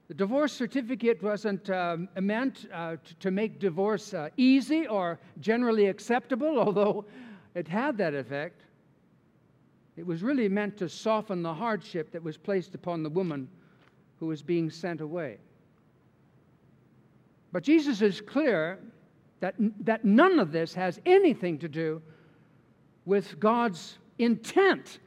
The 0.07 0.13
divorce 0.13 0.53
certificate 0.53 1.21
wasn't 1.21 1.69
um, 1.69 2.07
meant 2.19 2.67
uh, 2.73 2.95
to, 3.03 3.15
to, 3.15 3.31
make 3.31 3.59
divorce 3.59 4.13
uh, 4.13 4.29
easy 4.37 4.87
or 4.87 5.19
generally 5.41 5.87
acceptable, 5.87 6.59
although 6.65 7.05
it 7.55 7.67
had 7.67 7.97
that 7.97 8.13
effect. 8.13 8.61
It 9.97 10.05
was 10.05 10.23
really 10.23 10.47
meant 10.47 10.77
to 10.77 10.87
soften 10.87 11.41
the 11.41 11.53
hardship 11.53 12.11
that 12.11 12.23
was 12.23 12.37
placed 12.37 12.75
upon 12.75 13.03
the 13.03 13.09
woman 13.09 13.49
who 14.19 14.27
was 14.27 14.41
being 14.41 14.69
sent 14.69 15.01
away. 15.01 15.39
But 17.51 17.63
Jesus 17.63 18.01
is 18.01 18.21
clear 18.21 18.79
that, 19.39 19.55
that 19.81 20.05
none 20.05 20.39
of 20.39 20.51
this 20.51 20.73
has 20.73 21.01
anything 21.05 21.57
to 21.59 21.67
do 21.67 22.01
with 23.05 23.39
God's 23.39 23.97
intent 24.19 24.99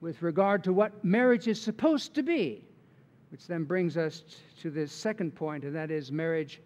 with 0.00 0.22
regard 0.22 0.64
to 0.64 0.72
what 0.72 1.04
marriage 1.04 1.48
is 1.48 1.60
supposed 1.60 2.14
to 2.14 2.22
be. 2.22 2.64
Which 3.34 3.48
then 3.48 3.64
brings 3.64 3.96
us 3.96 4.22
to 4.60 4.70
the 4.70 4.86
second 4.86 5.34
point, 5.34 5.64
and 5.64 5.74
that 5.74 5.90
is 5.90 6.12
marriage 6.12 6.60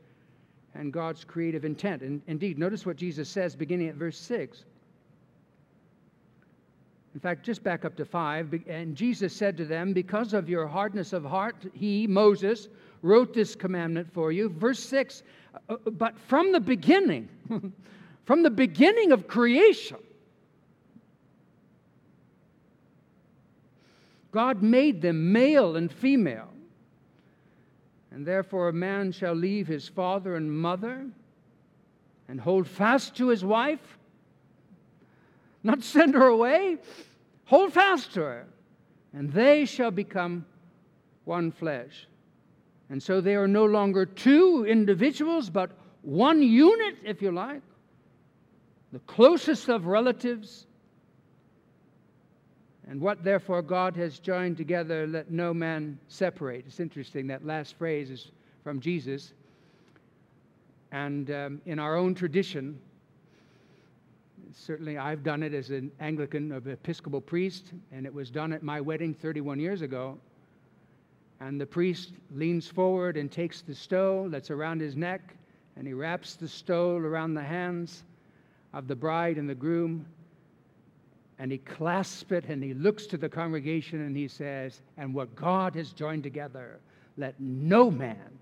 and 0.74 0.92
God's 0.92 1.24
creative 1.24 1.64
intent. 1.64 2.02
And 2.02 2.20
indeed, 2.26 2.58
notice 2.58 2.84
what 2.84 2.96
Jesus 2.96 3.26
says 3.26 3.56
beginning 3.56 3.88
at 3.88 3.94
verse 3.94 4.18
6. 4.18 4.66
In 7.14 7.20
fact, 7.20 7.42
just 7.42 7.64
back 7.64 7.86
up 7.86 7.96
to 7.96 8.04
5. 8.04 8.64
And 8.68 8.94
Jesus 8.94 9.32
said 9.32 9.56
to 9.56 9.64
them, 9.64 9.94
Because 9.94 10.34
of 10.34 10.50
your 10.50 10.66
hardness 10.66 11.14
of 11.14 11.24
heart, 11.24 11.56
he, 11.72 12.06
Moses, 12.06 12.68
wrote 13.00 13.32
this 13.32 13.54
commandment 13.54 14.12
for 14.12 14.30
you. 14.30 14.50
Verse 14.50 14.80
6 14.80 15.22
uh, 15.54 15.72
uh, 15.72 15.90
But 15.92 16.18
from 16.18 16.52
the 16.52 16.60
beginning, 16.60 17.30
from 18.26 18.42
the 18.42 18.50
beginning 18.50 19.10
of 19.12 19.26
creation, 19.26 19.96
God 24.32 24.62
made 24.62 25.00
them 25.00 25.32
male 25.32 25.76
and 25.76 25.90
female. 25.90 26.50
And 28.10 28.26
therefore, 28.26 28.68
a 28.68 28.72
man 28.72 29.12
shall 29.12 29.34
leave 29.34 29.66
his 29.66 29.88
father 29.88 30.34
and 30.36 30.50
mother 30.50 31.06
and 32.28 32.40
hold 32.40 32.66
fast 32.66 33.16
to 33.16 33.28
his 33.28 33.44
wife, 33.44 33.98
not 35.62 35.82
send 35.82 36.14
her 36.14 36.26
away, 36.26 36.78
hold 37.46 37.72
fast 37.72 38.14
to 38.14 38.20
her, 38.20 38.46
and 39.12 39.32
they 39.32 39.64
shall 39.64 39.90
become 39.90 40.44
one 41.24 41.50
flesh. 41.50 42.06
And 42.90 43.02
so 43.02 43.20
they 43.20 43.34
are 43.34 43.48
no 43.48 43.64
longer 43.64 44.06
two 44.06 44.64
individuals, 44.66 45.50
but 45.50 45.70
one 46.02 46.42
unit, 46.42 46.96
if 47.04 47.20
you 47.20 47.30
like, 47.32 47.62
the 48.92 49.00
closest 49.00 49.68
of 49.68 49.86
relatives. 49.86 50.66
And 52.88 53.00
what 53.02 53.22
therefore 53.22 53.60
God 53.60 53.94
has 53.96 54.18
joined 54.18 54.56
together, 54.56 55.06
let 55.06 55.30
no 55.30 55.52
man 55.52 55.98
separate. 56.08 56.64
It's 56.66 56.80
interesting, 56.80 57.26
that 57.26 57.44
last 57.44 57.76
phrase 57.76 58.10
is 58.10 58.30
from 58.64 58.80
Jesus. 58.80 59.34
And 60.90 61.30
um, 61.30 61.60
in 61.66 61.78
our 61.78 61.96
own 61.96 62.14
tradition, 62.14 62.80
certainly 64.54 64.96
I've 64.96 65.22
done 65.22 65.42
it 65.42 65.52
as 65.52 65.68
an 65.68 65.92
Anglican 66.00 66.50
of 66.50 66.66
Episcopal 66.66 67.20
priest, 67.20 67.72
and 67.92 68.06
it 68.06 68.14
was 68.14 68.30
done 68.30 68.54
at 68.54 68.62
my 68.62 68.80
wedding 68.80 69.12
31 69.12 69.60
years 69.60 69.82
ago. 69.82 70.16
And 71.40 71.60
the 71.60 71.66
priest 71.66 72.12
leans 72.34 72.66
forward 72.66 73.18
and 73.18 73.30
takes 73.30 73.60
the 73.60 73.74
stole 73.74 74.30
that's 74.30 74.50
around 74.50 74.80
his 74.80 74.96
neck, 74.96 75.34
and 75.76 75.86
he 75.86 75.92
wraps 75.92 76.36
the 76.36 76.48
stole 76.48 76.96
around 76.96 77.34
the 77.34 77.42
hands 77.42 78.04
of 78.72 78.88
the 78.88 78.96
bride 78.96 79.36
and 79.36 79.48
the 79.48 79.54
groom, 79.54 80.06
and 81.38 81.52
he 81.52 81.58
clasps 81.58 82.32
it 82.32 82.46
and 82.46 82.62
he 82.62 82.74
looks 82.74 83.06
to 83.06 83.16
the 83.16 83.28
congregation 83.28 84.00
and 84.02 84.16
he 84.16 84.26
says, 84.26 84.82
And 84.96 85.14
what 85.14 85.34
God 85.36 85.74
has 85.76 85.92
joined 85.92 86.24
together, 86.24 86.80
let 87.16 87.38
no 87.40 87.90
man 87.90 88.38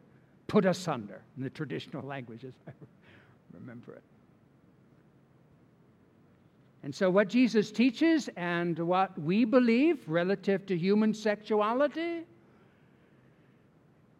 put 0.46 0.64
asunder, 0.64 1.22
in 1.36 1.42
the 1.42 1.50
traditional 1.50 2.02
languages. 2.06 2.54
I 2.66 2.72
remember 3.52 3.92
it. 3.94 4.02
And 6.82 6.94
so, 6.94 7.10
what 7.10 7.28
Jesus 7.28 7.72
teaches 7.72 8.28
and 8.36 8.78
what 8.78 9.18
we 9.20 9.44
believe 9.44 10.08
relative 10.08 10.64
to 10.66 10.76
human 10.76 11.12
sexuality 11.12 12.22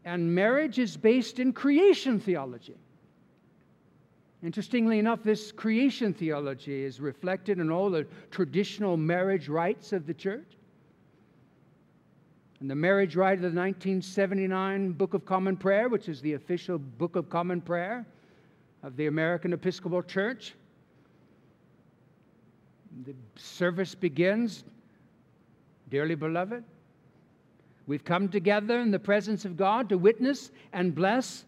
and 0.04 0.35
marriage 0.35 0.78
is 0.78 0.97
based 0.97 1.38
in 1.38 1.52
creation 1.52 2.18
theology. 2.18 2.76
Interestingly 4.47 5.00
enough, 5.00 5.25
this 5.25 5.50
creation 5.50 6.15
theology 6.15 6.85
is 6.85 7.00
reflected 7.00 7.59
in 7.59 7.69
all 7.69 7.91
the 7.91 8.07
traditional 8.31 8.97
marriage 8.97 9.49
rites 9.49 9.93
of 9.93 10.07
the 10.07 10.15
church. 10.15 10.47
In 12.61 12.69
the 12.69 12.75
marriage 12.76 13.17
rite 13.17 13.38
of 13.38 13.43
the 13.43 13.47
1979 13.49 14.93
Book 14.93 15.15
of 15.15 15.26
Common 15.26 15.57
Prayer, 15.57 15.88
which 15.88 16.09
is 16.09 16.21
the 16.21 16.35
official 16.35 16.79
Book 16.79 17.17
of 17.17 17.29
Common 17.29 17.61
Prayer 17.61 18.07
of 18.85 18.97
the 18.97 19.09
American 19.09 19.53
Episcopal 19.53 20.00
Church, 20.05 20.55
the 23.05 23.17
service 23.35 23.97
begins 23.97 24.62
Dearly 25.91 26.15
beloved, 26.15 26.62
We've 27.88 28.05
come 28.05 28.29
together 28.29 28.79
in 28.79 28.93
the 28.93 28.99
presence 29.00 29.45
of 29.45 29.57
God 29.57 29.88
to 29.88 29.99
witness 29.99 30.53
and 30.73 30.95
bless 30.95 31.45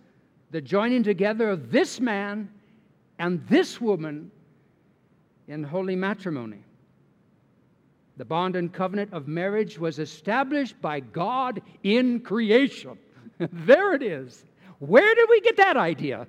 the 0.50 0.61
joining 0.61 1.05
together 1.05 1.49
of 1.49 1.71
this 1.71 2.00
man 2.00 2.49
and 3.18 3.46
this 3.48 3.80
woman 3.80 4.30
in 5.46 5.64
holy 5.64 5.96
matrimony. 5.96 6.62
The 8.16 8.25
bond 8.25 8.56
and 8.56 8.72
covenant 8.72 9.12
of 9.12 9.28
marriage 9.28 9.78
was 9.78 9.98
established 9.98 10.80
by 10.82 11.00
God 11.00 11.62
in 11.82 12.20
creation. 12.20 12.98
there 13.38 13.94
it 13.94 14.02
is. 14.02 14.44
Where 14.80 15.14
did 15.14 15.28
we 15.30 15.40
get 15.40 15.56
that 15.56 15.76
idea? 15.76 16.26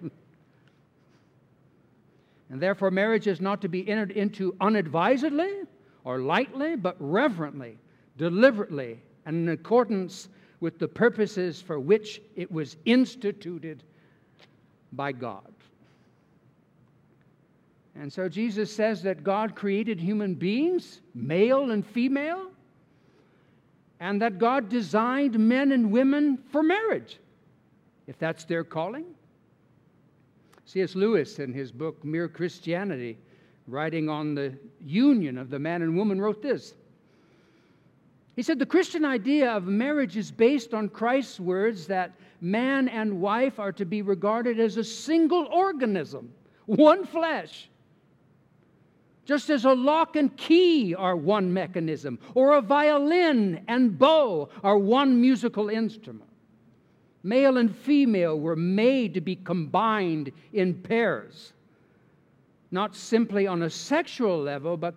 And 2.49 2.61
therefore, 2.61 2.91
marriage 2.91 3.27
is 3.27 3.41
not 3.41 3.61
to 3.61 3.69
be 3.69 3.87
entered 3.87 4.11
into 4.11 4.55
unadvisedly 4.59 5.61
or 6.03 6.19
lightly, 6.19 6.75
but 6.75 6.95
reverently, 6.99 7.77
deliberately, 8.17 8.99
and 9.25 9.47
in 9.47 9.49
accordance 9.49 10.29
with 10.59 10.79
the 10.79 10.87
purposes 10.87 11.61
for 11.61 11.79
which 11.79 12.21
it 12.35 12.51
was 12.51 12.77
instituted 12.85 13.83
by 14.93 15.11
God. 15.11 15.53
And 17.99 18.11
so 18.11 18.29
Jesus 18.29 18.73
says 18.73 19.03
that 19.03 19.23
God 19.23 19.55
created 19.55 19.99
human 19.99 20.33
beings, 20.33 21.01
male 21.13 21.71
and 21.71 21.85
female, 21.85 22.47
and 23.99 24.21
that 24.21 24.39
God 24.39 24.69
designed 24.69 25.37
men 25.37 25.73
and 25.73 25.91
women 25.91 26.37
for 26.51 26.63
marriage, 26.63 27.19
if 28.07 28.17
that's 28.17 28.45
their 28.45 28.63
calling. 28.63 29.05
C.S. 30.63 30.95
Lewis, 30.95 31.39
in 31.39 31.51
his 31.51 31.71
book 31.73 32.03
Mere 32.05 32.29
Christianity, 32.29 33.17
writing 33.67 34.07
on 34.07 34.33
the 34.33 34.53
union 34.79 35.37
of 35.37 35.49
the 35.49 35.59
man 35.59 35.81
and 35.81 35.97
woman, 35.97 36.21
wrote 36.21 36.41
this 36.41 36.73
he 38.39 38.43
said 38.43 38.57
the 38.57 38.65
Christian 38.65 39.03
idea 39.03 39.51
of 39.51 39.65
marriage 39.65 40.15
is 40.15 40.31
based 40.31 40.73
on 40.73 40.87
Christ's 40.87 41.41
words 41.41 41.87
that 41.87 42.13
man 42.39 42.87
and 42.87 43.19
wife 43.19 43.59
are 43.59 43.73
to 43.73 43.83
be 43.83 44.01
regarded 44.01 44.61
as 44.61 44.77
a 44.77 44.83
single 44.85 45.45
organism, 45.47 46.31
one 46.65 47.05
flesh. 47.05 47.69
Just 49.29 49.51
as 49.51 49.63
a 49.63 49.73
lock 49.73 50.15
and 50.15 50.35
key 50.37 50.95
are 50.95 51.15
one 51.15 51.53
mechanism, 51.53 52.17
or 52.33 52.53
a 52.53 52.61
violin 52.63 53.63
and 53.67 53.95
bow 53.95 54.49
are 54.63 54.79
one 54.79 55.21
musical 55.21 55.69
instrument. 55.69 56.31
Male 57.21 57.57
and 57.57 57.75
female 57.75 58.39
were 58.39 58.55
made 58.55 59.13
to 59.13 59.21
be 59.21 59.35
combined 59.35 60.31
in 60.53 60.73
pairs, 60.73 61.53
not 62.71 62.95
simply 62.95 63.45
on 63.45 63.61
a 63.61 63.69
sexual 63.69 64.41
level, 64.41 64.75
but 64.75 64.95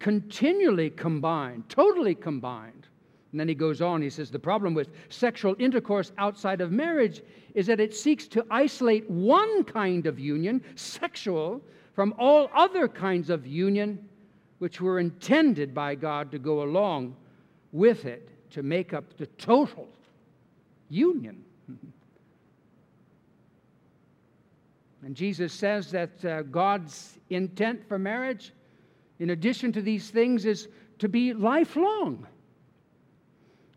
continually 0.00 0.90
combined, 0.90 1.62
totally 1.68 2.16
combined. 2.16 2.88
And 3.30 3.38
then 3.38 3.46
he 3.46 3.54
goes 3.54 3.80
on, 3.80 4.02
he 4.02 4.10
says, 4.10 4.32
the 4.32 4.38
problem 4.40 4.74
with 4.74 4.88
sexual 5.10 5.54
intercourse 5.60 6.10
outside 6.18 6.60
of 6.60 6.72
marriage 6.72 7.22
is 7.54 7.68
that 7.68 7.78
it 7.78 7.94
seeks 7.94 8.26
to 8.26 8.44
isolate 8.50 9.08
one 9.08 9.62
kind 9.62 10.08
of 10.08 10.18
union, 10.18 10.60
sexual, 10.74 11.62
from 11.94 12.14
all 12.18 12.50
other 12.54 12.88
kinds 12.88 13.30
of 13.30 13.46
union 13.46 14.08
which 14.58 14.80
were 14.80 14.98
intended 14.98 15.74
by 15.74 15.94
God 15.94 16.30
to 16.32 16.38
go 16.38 16.62
along 16.62 17.16
with 17.72 18.04
it 18.04 18.28
to 18.50 18.62
make 18.62 18.92
up 18.92 19.16
the 19.16 19.26
total 19.26 19.88
union. 20.88 21.44
And 25.02 25.16
Jesus 25.16 25.54
says 25.54 25.90
that 25.92 26.24
uh, 26.26 26.42
God's 26.42 27.18
intent 27.30 27.88
for 27.88 27.98
marriage 27.98 28.52
in 29.20 29.30
addition 29.30 29.70
to 29.72 29.82
these 29.82 30.10
things, 30.10 30.46
is 30.46 30.66
to 30.98 31.08
be 31.08 31.32
lifelong. 31.32 32.26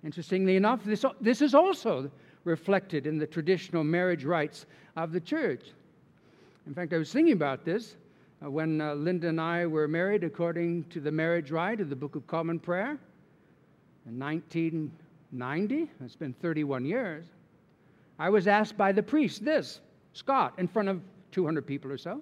Interestingly 0.03 0.55
enough, 0.55 0.83
this, 0.83 1.05
this 1.21 1.41
is 1.41 1.53
also 1.53 2.09
reflected 2.45 3.05
in 3.05 3.17
the 3.17 3.27
traditional 3.27 3.83
marriage 3.83 4.23
rites 4.23 4.65
of 4.95 5.11
the 5.11 5.19
church. 5.19 5.67
In 6.65 6.73
fact, 6.73 6.93
I 6.93 6.97
was 6.97 7.11
thinking 7.11 7.33
about 7.33 7.65
this 7.65 7.95
when 8.49 8.81
uh, 8.81 8.93
Linda 8.95 9.29
and 9.29 9.39
I 9.39 9.65
were 9.65 9.87
married 9.87 10.23
according 10.23 10.83
to 10.85 10.99
the 10.99 11.11
marriage 11.11 11.49
rite 11.49 11.79
of 11.79 11.89
the 11.89 11.95
Book 11.95 12.15
of 12.15 12.27
Common 12.27 12.59
Prayer 12.59 12.97
in 14.05 14.19
1990. 14.19 15.89
It's 16.03 16.15
been 16.15 16.33
31 16.33 16.83
years. 16.85 17.25
I 18.19 18.29
was 18.29 18.47
asked 18.47 18.77
by 18.77 18.91
the 18.91 19.01
priest 19.01 19.45
this, 19.45 19.79
Scott, 20.11 20.53
in 20.57 20.67
front 20.67 20.89
of 20.89 21.01
200 21.31 21.65
people 21.65 21.91
or 21.91 21.97
so. 21.97 22.21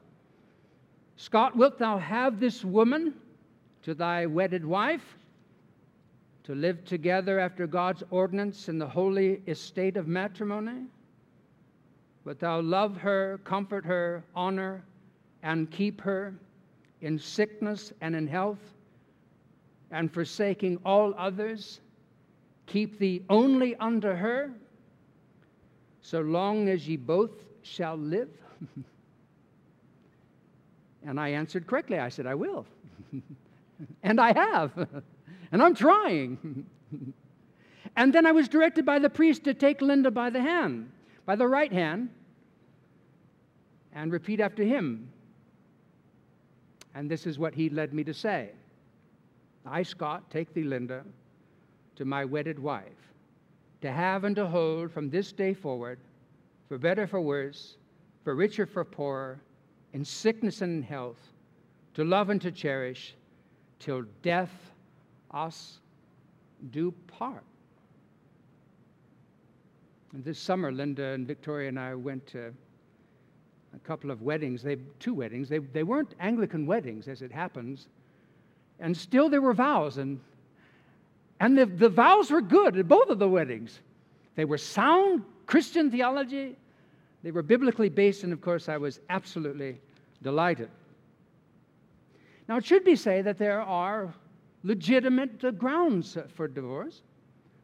Scott, 1.18 1.56
wilt 1.56 1.80
thou 1.80 1.98
have 1.98 2.40
this 2.40 2.64
woman 2.64 3.16
to 3.82 3.96
thy 3.96 4.28
wedded 4.28 4.64
wife 4.64 5.18
to 6.44 6.54
live 6.54 6.86
together 6.86 7.40
after 7.40 7.66
God's 7.66 8.04
ordinance 8.12 8.70
in 8.70 8.78
the 8.78 8.88
holy 8.88 9.42
estate 9.48 9.98
of 9.98 10.08
matrimony? 10.08 10.86
Wilt 12.26 12.40
thou 12.40 12.62
love 12.62 12.98
her, 12.98 13.40
comfort 13.44 13.86
her, 13.86 14.24
honor, 14.36 14.84
and 15.44 15.70
keep 15.72 16.02
her 16.02 16.34
in 17.02 17.18
sickness 17.18 17.92
and 18.02 18.16
in 18.16 18.28
health, 18.28 18.60
and 19.92 20.12
forsaking 20.14 20.80
all 20.86 21.14
others, 21.18 21.82
keep 22.68 23.00
thee 23.00 23.24
only 23.30 23.76
unto 23.76 24.08
her, 24.08 24.52
so 26.02 26.22
long 26.22 26.70
as 26.70 26.88
ye 26.88 26.96
both 26.96 27.32
shall 27.64 27.98
live? 27.98 28.30
and 31.06 31.20
I 31.20 31.30
answered 31.30 31.68
correctly. 31.68 32.00
I 32.00 32.10
said, 32.10 32.26
I 32.26 32.36
will. 32.36 32.66
and 34.04 34.22
I 34.22 34.34
have. 34.34 34.72
and 35.52 35.62
I'm 35.62 35.76
trying. 35.76 36.66
and 37.96 38.14
then 38.14 38.26
I 38.26 38.32
was 38.32 38.48
directed 38.48 38.86
by 38.86 39.00
the 39.00 39.10
priest 39.10 39.44
to 39.46 39.54
take 39.54 39.82
Linda 39.82 40.12
by 40.12 40.30
the 40.30 40.42
hand, 40.42 40.92
by 41.26 41.36
the 41.36 41.48
right 41.48 41.72
hand, 41.72 42.10
and 43.94 44.12
repeat 44.12 44.40
after 44.40 44.64
him. 44.64 45.10
And 46.94 47.10
this 47.10 47.26
is 47.26 47.40
what 47.40 47.54
he 47.54 47.70
led 47.70 47.94
me 47.94 48.04
to 48.04 48.14
say 48.14 48.52
I, 49.66 49.84
Scott, 49.84 50.30
take 50.30 50.54
thee, 50.54 50.64
Linda, 50.64 51.04
to 51.96 52.06
my 52.06 52.26
wedded 52.26 52.58
wife, 52.58 53.14
to 53.82 53.92
have 53.92 54.24
and 54.24 54.36
to 54.36 54.48
hold 54.48 54.92
from 54.92 55.10
this 55.10 55.32
day 55.32 55.54
forward, 55.54 56.00
for 56.68 56.78
better, 56.78 57.06
for 57.06 57.22
worse, 57.22 57.78
for 58.24 58.36
richer, 58.36 58.66
for 58.66 58.84
poorer, 58.84 59.40
in 59.94 60.04
sickness 60.04 60.62
and 60.62 60.78
in 60.78 60.84
health, 60.84 61.20
to 61.94 62.04
love 62.04 62.30
and 62.30 62.42
to 62.42 62.52
cherish, 62.52 63.16
till 63.80 64.04
death 64.22 64.52
us 65.32 65.80
do 66.72 66.92
part. 67.08 67.44
And 70.14 70.24
this 70.24 70.40
summer, 70.40 70.72
Linda 70.72 71.08
and 71.08 71.26
Victoria 71.26 71.70
and 71.70 71.80
I 71.80 71.96
went 71.96 72.26
to 72.28 72.54
a 73.76 73.80
couple 73.80 74.12
of 74.12 74.22
weddings, 74.22 74.62
they, 74.62 74.78
two 75.00 75.14
weddings. 75.14 75.50
They, 75.50 75.60
they 75.60 75.84
weren't 75.84 76.14
Anglican 76.20 76.66
weddings, 76.66 77.08
as 77.08 77.22
it 77.22 77.32
happens. 77.32 77.88
And 78.80 78.96
still 78.96 79.30
there 79.30 79.42
were 79.42 79.54
vows, 79.54 79.98
and, 79.98 80.20
and 81.40 81.58
the, 81.58 81.66
the 81.66 81.90
vows 81.90 82.32
were 82.32 82.42
good 82.42 82.78
at 82.78 82.88
both 82.88 83.10
of 83.10 83.20
the 83.20 83.30
weddings. 83.30 83.80
They 84.36 84.46
were 84.46 84.58
sound 84.58 85.24
Christian 85.46 85.92
theology, 85.92 86.56
they 87.24 87.32
were 87.32 87.44
biblically 87.44 87.90
based, 87.90 88.24
and 88.24 88.34
of 88.34 88.42
course, 88.42 88.70
I 88.70 88.78
was 88.78 89.00
absolutely 89.10 89.80
delighted. 90.24 90.70
Now, 92.48 92.58
it 92.58 92.66
should 92.66 92.84
be 92.84 92.96
said 92.96 93.26
that 93.26 93.38
there 93.38 93.62
are 93.62 94.14
legitimate 94.64 95.58
grounds 95.58 96.18
for 96.36 96.48
divorce. 96.48 97.02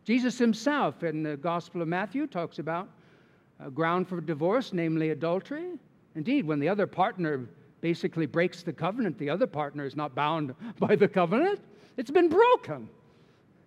Jesus 0.04 0.38
himself 0.38 1.04
in 1.04 1.24
the 1.24 1.38
Gospel 1.38 1.82
of 1.82 1.88
Matthew 1.88 2.28
talks 2.28 2.60
about 2.60 2.88
a 3.60 3.70
ground 3.70 4.08
for 4.08 4.22
divorce, 4.22 4.72
namely 4.72 5.10
adultery. 5.10 5.72
Indeed, 6.18 6.46
when 6.46 6.60
the 6.60 6.68
other 6.68 6.88
partner 6.88 7.48
basically 7.80 8.26
breaks 8.26 8.64
the 8.64 8.74
covenant, 8.74 9.20
the 9.20 9.30
other 9.30 9.46
partner 9.46 9.86
is 9.86 9.96
not 9.96 10.16
bound 10.16 10.56
by 10.80 10.96
the 10.96 11.08
covenant. 11.08 11.60
It's 11.96 12.10
been 12.10 12.28
broken, 12.28 12.90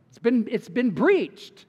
it's 0.08 0.18
been, 0.18 0.48
it's 0.50 0.68
been 0.68 0.90
breached. 0.90 1.66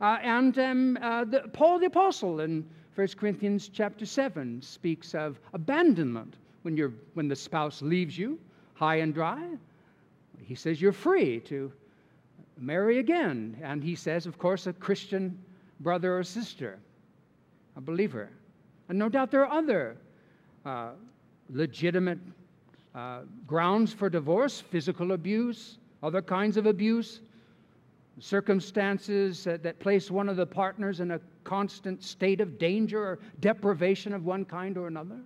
Uh, 0.00 0.18
and 0.22 0.58
um, 0.58 0.98
uh, 1.02 1.24
the, 1.24 1.40
Paul 1.52 1.80
the 1.80 1.86
Apostle 1.86 2.40
in 2.40 2.64
1 2.94 3.08
Corinthians 3.16 3.68
chapter 3.68 4.06
7 4.06 4.62
speaks 4.62 5.14
of 5.14 5.40
abandonment 5.52 6.36
when, 6.62 6.76
you're, 6.76 6.92
when 7.14 7.26
the 7.26 7.36
spouse 7.36 7.82
leaves 7.82 8.16
you 8.16 8.38
high 8.74 8.96
and 8.96 9.12
dry. 9.12 9.44
He 10.44 10.54
says 10.54 10.80
you're 10.80 10.92
free 10.92 11.40
to 11.40 11.72
marry 12.58 12.98
again. 12.98 13.56
And 13.62 13.82
he 13.82 13.96
says, 13.96 14.26
of 14.26 14.38
course, 14.38 14.66
a 14.68 14.72
Christian 14.72 15.38
brother 15.80 16.16
or 16.16 16.22
sister, 16.22 16.78
a 17.76 17.80
believer. 17.80 18.30
And 18.88 18.98
no 18.98 19.08
doubt 19.08 19.30
there 19.30 19.46
are 19.46 19.58
other 19.58 19.96
uh, 20.64 20.90
legitimate 21.50 22.18
uh, 22.94 23.20
grounds 23.46 23.92
for 23.92 24.08
divorce 24.08 24.60
physical 24.60 25.12
abuse, 25.12 25.78
other 26.02 26.22
kinds 26.22 26.56
of 26.56 26.66
abuse, 26.66 27.20
circumstances 28.20 29.44
that, 29.44 29.62
that 29.62 29.80
place 29.80 30.10
one 30.10 30.28
of 30.28 30.36
the 30.36 30.46
partners 30.46 31.00
in 31.00 31.12
a 31.12 31.20
constant 31.42 32.02
state 32.02 32.40
of 32.40 32.58
danger 32.58 33.02
or 33.02 33.18
deprivation 33.40 34.12
of 34.12 34.24
one 34.24 34.44
kind 34.44 34.76
or 34.78 34.86
another. 34.86 35.18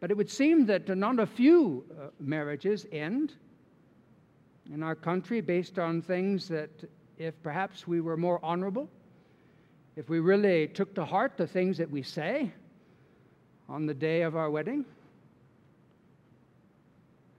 But 0.00 0.10
it 0.10 0.16
would 0.16 0.30
seem 0.30 0.66
that 0.66 0.94
not 0.96 1.18
a 1.18 1.26
few 1.26 1.84
uh, 1.90 2.08
marriages 2.20 2.86
end 2.92 3.34
in 4.72 4.82
our 4.82 4.94
country 4.94 5.40
based 5.40 5.78
on 5.78 6.02
things 6.02 6.48
that, 6.48 6.70
if 7.18 7.40
perhaps 7.42 7.86
we 7.86 8.00
were 8.00 8.16
more 8.16 8.44
honorable, 8.44 8.90
if 9.96 10.10
we 10.10 10.20
really 10.20 10.68
took 10.68 10.94
to 10.94 11.04
heart 11.04 11.32
the 11.36 11.46
things 11.46 11.78
that 11.78 11.90
we 11.90 12.02
say 12.02 12.52
on 13.68 13.86
the 13.86 13.94
day 13.94 14.22
of 14.22 14.36
our 14.36 14.50
wedding, 14.50 14.84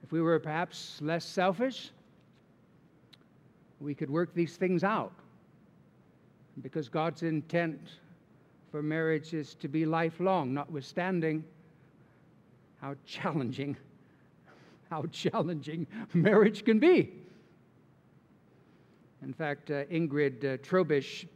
if 0.02 0.10
we 0.10 0.20
were 0.20 0.40
perhaps 0.40 0.98
less 1.00 1.24
selfish, 1.24 1.90
we 3.80 3.94
could 3.94 4.10
work 4.10 4.34
these 4.34 4.56
things 4.56 4.82
out. 4.82 5.12
Because 6.62 6.88
God's 6.88 7.22
intent 7.22 7.78
for 8.72 8.82
marriage 8.82 9.32
is 9.34 9.54
to 9.56 9.68
be 9.68 9.86
lifelong, 9.86 10.52
notwithstanding 10.52 11.44
how 12.80 12.96
challenging, 13.06 13.76
how 14.90 15.04
challenging 15.12 15.86
marriage 16.14 16.64
can 16.64 16.80
be. 16.80 17.12
In 19.22 19.32
fact, 19.32 19.70
uh, 19.70 19.84
Ingrid 19.84 20.44
uh, 20.44 20.56
Trobisch 20.58 21.26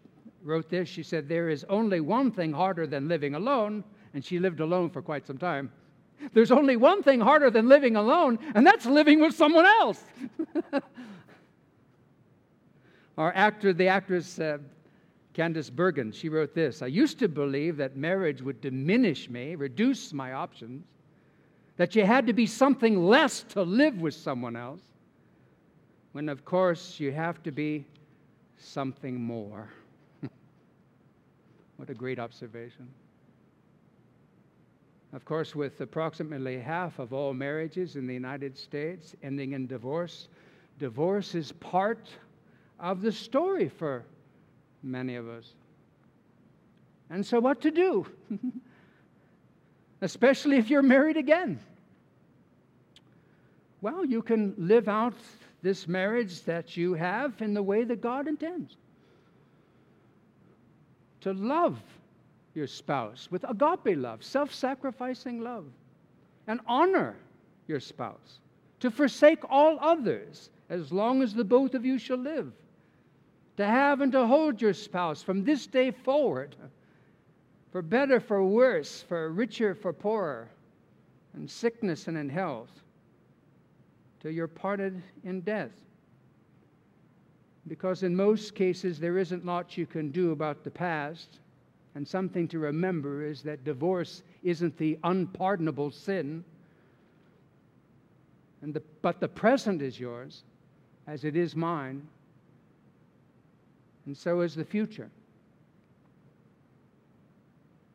wrote 0.42 0.68
this. 0.68 0.88
She 0.88 1.02
said, 1.02 1.28
There 1.28 1.48
is 1.48 1.64
only 1.68 2.00
one 2.00 2.30
thing 2.30 2.52
harder 2.52 2.86
than 2.86 3.08
living 3.08 3.34
alone, 3.34 3.84
and 4.14 4.24
she 4.24 4.38
lived 4.38 4.60
alone 4.60 4.90
for 4.90 5.02
quite 5.02 5.26
some 5.26 5.38
time. 5.38 5.70
There's 6.32 6.52
only 6.52 6.76
one 6.76 7.02
thing 7.02 7.20
harder 7.20 7.50
than 7.50 7.68
living 7.68 7.96
alone, 7.96 8.38
and 8.54 8.66
that's 8.66 8.86
living 8.86 9.20
with 9.20 9.34
someone 9.34 9.66
else. 9.66 10.04
Our 13.18 13.32
actor, 13.34 13.72
the 13.72 13.88
actress 13.88 14.38
uh, 14.38 14.58
Candice 15.34 15.70
Bergen, 15.70 16.12
she 16.12 16.28
wrote 16.28 16.54
this 16.54 16.82
I 16.82 16.86
used 16.86 17.18
to 17.18 17.28
believe 17.28 17.76
that 17.78 17.96
marriage 17.96 18.42
would 18.42 18.60
diminish 18.60 19.28
me, 19.28 19.54
reduce 19.54 20.12
my 20.12 20.32
options, 20.32 20.84
that 21.76 21.96
you 21.96 22.04
had 22.04 22.26
to 22.26 22.32
be 22.32 22.46
something 22.46 23.04
less 23.04 23.42
to 23.50 23.62
live 23.62 24.00
with 24.00 24.14
someone 24.14 24.56
else, 24.56 24.82
when 26.12 26.28
of 26.28 26.44
course 26.44 27.00
you 27.00 27.12
have 27.12 27.42
to 27.42 27.50
be 27.50 27.84
something 28.58 29.20
more. 29.20 29.68
What 31.76 31.90
a 31.90 31.94
great 31.94 32.18
observation. 32.18 32.88
Of 35.12 35.24
course, 35.24 35.54
with 35.54 35.80
approximately 35.80 36.58
half 36.58 36.98
of 36.98 37.12
all 37.12 37.34
marriages 37.34 37.96
in 37.96 38.06
the 38.06 38.14
United 38.14 38.56
States 38.56 39.14
ending 39.22 39.52
in 39.52 39.66
divorce, 39.66 40.28
divorce 40.78 41.34
is 41.34 41.52
part 41.52 42.08
of 42.80 43.02
the 43.02 43.12
story 43.12 43.68
for 43.68 44.04
many 44.82 45.16
of 45.16 45.28
us. 45.28 45.52
And 47.10 47.24
so, 47.24 47.40
what 47.40 47.60
to 47.60 47.70
do? 47.70 48.06
Especially 50.00 50.56
if 50.56 50.70
you're 50.70 50.82
married 50.82 51.18
again. 51.18 51.60
Well, 53.82 54.04
you 54.04 54.22
can 54.22 54.54
live 54.56 54.88
out 54.88 55.14
this 55.60 55.86
marriage 55.86 56.42
that 56.44 56.76
you 56.76 56.94
have 56.94 57.42
in 57.42 57.52
the 57.52 57.62
way 57.62 57.84
that 57.84 58.00
God 58.00 58.28
intends 58.28 58.76
to 61.22 61.32
love 61.32 61.80
your 62.54 62.66
spouse 62.66 63.28
with 63.30 63.44
agape 63.48 63.96
love, 63.96 64.22
self 64.22 64.52
sacrificing 64.52 65.40
love, 65.40 65.64
and 66.46 66.60
honor 66.66 67.16
your 67.66 67.80
spouse, 67.80 68.40
to 68.80 68.90
forsake 68.90 69.42
all 69.48 69.78
others 69.80 70.50
as 70.68 70.92
long 70.92 71.22
as 71.22 71.32
the 71.32 71.44
both 71.44 71.74
of 71.74 71.84
you 71.84 71.98
shall 71.98 72.18
live, 72.18 72.52
to 73.56 73.64
have 73.64 74.00
and 74.00 74.12
to 74.12 74.26
hold 74.26 74.60
your 74.60 74.74
spouse 74.74 75.22
from 75.22 75.44
this 75.44 75.66
day 75.66 75.90
forward, 75.90 76.56
for 77.70 77.82
better, 77.82 78.20
for 78.20 78.44
worse, 78.44 79.02
for 79.02 79.30
richer, 79.30 79.74
for 79.74 79.92
poorer, 79.92 80.48
in 81.34 81.48
sickness 81.48 82.08
and 82.08 82.18
in 82.18 82.28
health, 82.28 82.70
till 84.20 84.30
you're 84.30 84.46
parted 84.48 85.02
in 85.24 85.40
death 85.40 85.72
because 87.68 88.02
in 88.02 88.14
most 88.14 88.54
cases 88.54 88.98
there 88.98 89.18
isn't 89.18 89.44
much 89.44 89.76
you 89.76 89.86
can 89.86 90.10
do 90.10 90.32
about 90.32 90.64
the 90.64 90.70
past. 90.70 91.38
And 91.94 92.06
something 92.06 92.48
to 92.48 92.58
remember 92.58 93.24
is 93.24 93.42
that 93.42 93.64
divorce 93.64 94.22
isn't 94.42 94.76
the 94.78 94.98
unpardonable 95.04 95.90
sin, 95.90 96.42
and 98.62 98.72
the, 98.72 98.82
but 99.02 99.20
the 99.20 99.28
present 99.28 99.82
is 99.82 100.00
yours, 100.00 100.44
as 101.06 101.24
it 101.24 101.36
is 101.36 101.54
mine, 101.54 102.06
and 104.06 104.16
so 104.16 104.40
is 104.40 104.54
the 104.54 104.64
future. 104.64 105.10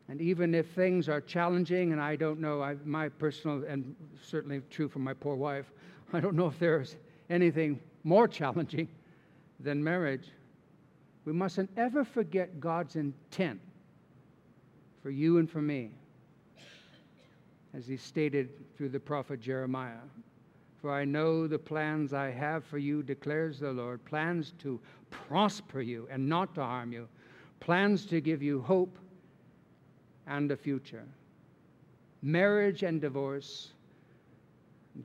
And 0.09 0.21
even 0.21 0.53
if 0.53 0.69
things 0.71 1.09
are 1.09 1.19
challenging, 1.19 1.91
and 1.91 1.99
I 1.99 2.15
don't 2.15 2.39
know, 2.39 2.61
I, 2.61 2.75
my 2.85 3.09
personal, 3.09 3.63
and 3.67 3.95
certainly 4.21 4.61
true 4.69 4.87
for 4.87 4.99
my 4.99 5.13
poor 5.13 5.35
wife, 5.35 5.65
I 6.13 6.19
don't 6.19 6.35
know 6.35 6.47
if 6.47 6.59
there's 6.59 6.95
anything 7.29 7.79
more 8.03 8.27
challenging 8.27 8.87
than 9.59 9.83
marriage, 9.83 10.29
we 11.25 11.33
mustn't 11.33 11.69
ever 11.77 12.03
forget 12.03 12.59
God's 12.59 12.95
intent 12.95 13.59
for 15.01 15.09
you 15.09 15.39
and 15.39 15.49
for 15.49 15.61
me, 15.61 15.91
as 17.73 17.87
he 17.87 17.97
stated 17.97 18.49
through 18.75 18.89
the 18.89 18.99
prophet 18.99 19.39
Jeremiah. 19.41 19.95
For 20.81 20.93
I 20.93 21.05
know 21.05 21.47
the 21.47 21.59
plans 21.59 22.13
I 22.13 22.29
have 22.29 22.63
for 22.63 22.77
you, 22.77 23.01
declares 23.03 23.59
the 23.59 23.71
Lord 23.71 24.03
plans 24.05 24.53
to 24.59 24.79
prosper 25.09 25.81
you 25.81 26.07
and 26.11 26.27
not 26.27 26.53
to 26.55 26.63
harm 26.63 26.93
you, 26.93 27.07
plans 27.59 28.05
to 28.05 28.21
give 28.21 28.41
you 28.43 28.61
hope 28.61 28.97
and 30.27 30.51
a 30.51 30.57
future. 30.57 31.05
Marriage 32.21 32.83
and 32.83 33.01
divorce, 33.01 33.73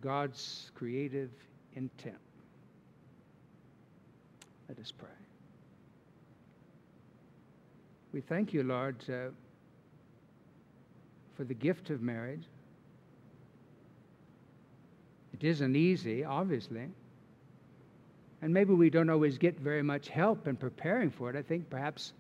God's 0.01 0.71
creative 0.75 1.31
intent. 1.75 2.22
Let 4.73 4.87
us 4.87 4.91
pray. 4.91 5.09
We 8.15 8.23
thank 8.23 8.55
you, 8.55 8.63
Lord, 8.63 8.97
uh, 9.07 9.29
for 11.37 11.45
the 11.45 11.53
gift 11.53 11.91
of 11.91 12.01
marriage. 12.01 12.45
It 15.35 15.45
isn't 15.45 15.77
easy, 15.77 16.25
obviously. 16.25 16.89
And 18.41 18.55
maybe 18.55 18.73
we 18.73 18.89
don't 18.89 19.11
always 19.11 19.37
get 19.37 19.61
very 19.61 19.83
much 19.83 20.09
help 20.09 20.49
in 20.49 20.57
preparing 20.57 21.11
for 21.11 21.29
it. 21.29 21.37
I 21.37 21.43
think 21.43 21.69
perhaps 21.69 22.15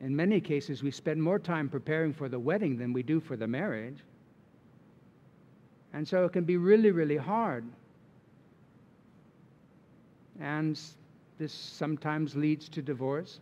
in 0.00 0.16
many 0.16 0.40
cases 0.40 0.82
we 0.82 0.90
spend 0.90 1.22
more 1.22 1.38
time 1.38 1.68
preparing 1.68 2.12
for 2.12 2.28
the 2.28 2.40
wedding 2.40 2.76
than 2.76 2.92
we 2.92 3.04
do 3.04 3.20
for 3.20 3.36
the 3.36 3.46
marriage. 3.46 3.98
And 5.92 6.08
so 6.08 6.24
it 6.24 6.32
can 6.32 6.42
be 6.42 6.56
really, 6.56 6.90
really 6.90 7.16
hard. 7.16 7.64
And 10.40 10.76
this 11.38 11.52
sometimes 11.52 12.34
leads 12.34 12.68
to 12.70 12.82
divorce. 12.82 13.40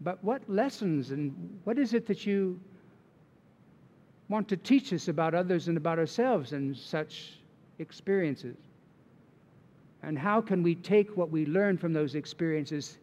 But 0.00 0.22
what 0.22 0.48
lessons 0.48 1.10
and 1.10 1.60
what 1.64 1.78
is 1.78 1.94
it 1.94 2.06
that 2.06 2.26
you 2.26 2.60
want 4.28 4.48
to 4.48 4.56
teach 4.56 4.92
us 4.92 5.08
about 5.08 5.34
others 5.34 5.68
and 5.68 5.76
about 5.76 5.98
ourselves 5.98 6.52
in 6.52 6.74
such 6.74 7.38
experiences? 7.78 8.56
And 10.02 10.18
how 10.18 10.40
can 10.40 10.62
we 10.62 10.74
take 10.74 11.16
what 11.16 11.30
we 11.30 11.46
learn 11.46 11.78
from 11.78 11.92
those 11.92 12.14
experiences 12.14 12.98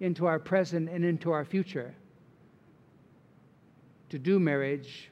into 0.00 0.26
our 0.26 0.38
present 0.38 0.88
and 0.88 1.04
into 1.04 1.32
our 1.32 1.44
future 1.44 1.94
to 4.08 4.18
do 4.18 4.38
marriage 4.38 5.10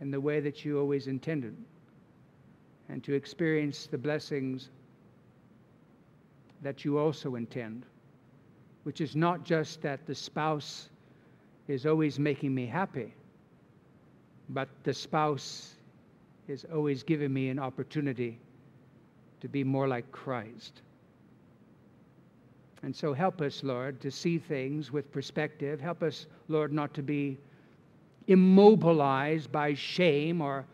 in 0.00 0.10
the 0.10 0.20
way 0.20 0.40
that 0.40 0.64
you 0.64 0.78
always 0.78 1.06
intended 1.06 1.56
and 2.88 3.02
to 3.04 3.14
experience 3.14 3.86
the 3.86 3.96
blessings 3.96 4.68
that 6.64 6.84
you 6.84 6.98
also 6.98 7.36
intend? 7.36 7.86
which 8.84 9.00
is 9.00 9.16
not 9.16 9.44
just 9.44 9.82
that 9.82 10.06
the 10.06 10.14
spouse 10.14 10.88
is 11.66 11.86
always 11.86 12.18
making 12.18 12.54
me 12.54 12.66
happy, 12.66 13.12
but 14.50 14.68
the 14.84 14.94
spouse 14.94 15.74
is 16.46 16.64
always 16.72 17.02
giving 17.02 17.32
me 17.32 17.48
an 17.48 17.58
opportunity 17.58 18.38
to 19.40 19.48
be 19.48 19.64
more 19.64 19.88
like 19.88 20.10
Christ. 20.12 20.82
And 22.82 22.94
so 22.94 23.14
help 23.14 23.40
us, 23.40 23.62
Lord, 23.64 23.98
to 24.02 24.10
see 24.10 24.38
things 24.38 24.92
with 24.92 25.10
perspective. 25.10 25.80
Help 25.80 26.02
us, 26.02 26.26
Lord, 26.48 26.70
not 26.70 26.92
to 26.94 27.02
be 27.02 27.38
immobilized 28.26 29.50
by 29.50 29.72
shame 29.72 30.42
or 30.42 30.66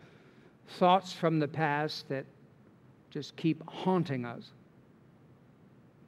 thoughts 0.79 1.13
from 1.13 1.39
the 1.39 1.47
past 1.47 2.09
that 2.09 2.25
just 3.11 3.37
keep 3.37 3.63
haunting 3.69 4.25
us 4.25 4.51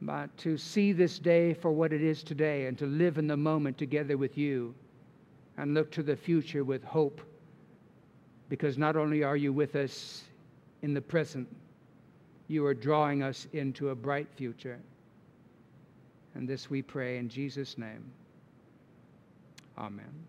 but 0.05 0.37
to 0.37 0.57
see 0.57 0.93
this 0.93 1.19
day 1.19 1.55
for 1.55 1.71
what 1.71 1.93
it 1.93 2.03
is 2.03 2.25
today 2.25 2.67
and 2.67 2.77
to 2.79 2.87
live 2.87 3.19
in 3.19 3.29
the 3.29 3.37
moment 3.37 3.79
together 3.79 4.17
with 4.17 4.37
you 4.37 4.75
and 5.59 5.75
look 5.75 5.93
to 5.93 6.03
the 6.03 6.17
future 6.17 6.65
with 6.65 6.83
hope. 6.83 7.21
Because 8.49 8.77
not 8.77 8.97
only 8.97 9.23
are 9.23 9.37
you 9.37 9.53
with 9.53 9.77
us 9.77 10.25
in 10.83 10.93
the 10.93 11.01
present, 11.01 11.49
you 12.49 12.67
are 12.67 12.75
drawing 12.75 13.23
us 13.23 13.47
into 13.53 13.91
a 13.91 13.95
bright 13.95 14.29
future. 14.35 14.81
And 16.35 16.49
this 16.49 16.69
we 16.69 16.83
pray 16.83 17.19
in 17.19 17.29
Jesus' 17.29 17.79
name. 17.79 18.05
Amen. 19.79 20.27